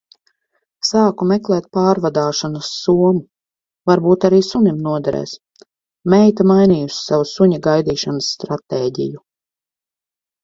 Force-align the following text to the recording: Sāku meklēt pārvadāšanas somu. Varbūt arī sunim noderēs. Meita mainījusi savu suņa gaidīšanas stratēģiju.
Sāku 0.87 1.25
meklēt 1.31 1.65
pārvadāšanas 1.77 2.69
somu. 2.77 3.19
Varbūt 3.91 4.25
arī 4.29 4.39
sunim 4.47 4.79
noderēs. 4.87 5.35
Meita 6.15 6.45
mainījusi 6.53 6.99
savu 7.09 7.27
suņa 7.35 7.59
gaidīšanas 7.69 8.31
stratēģiju. 8.39 9.23